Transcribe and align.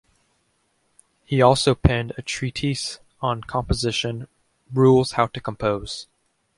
He 1.25 1.43
also 1.43 1.75
penned 1.75 2.13
a 2.17 2.23
treatise 2.23 2.97
on 3.21 3.41
composition, 3.43 4.27
"Rules 4.73 5.11
how 5.11 5.27
to 5.27 5.39
Compose". 5.39 6.07